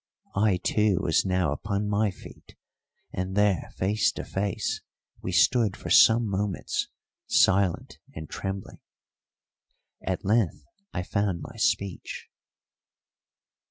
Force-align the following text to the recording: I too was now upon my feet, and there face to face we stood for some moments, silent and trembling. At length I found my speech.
I 0.35 0.57
too 0.57 0.97
was 1.01 1.27
now 1.27 1.51
upon 1.51 1.87
my 1.87 2.09
feet, 2.09 2.55
and 3.13 3.35
there 3.35 3.69
face 3.77 4.11
to 4.13 4.25
face 4.25 4.81
we 5.21 5.31
stood 5.31 5.77
for 5.77 5.91
some 5.91 6.27
moments, 6.27 6.87
silent 7.27 7.99
and 8.15 8.27
trembling. 8.27 8.79
At 10.03 10.25
length 10.25 10.65
I 10.91 11.03
found 11.03 11.43
my 11.43 11.55
speech. 11.57 12.29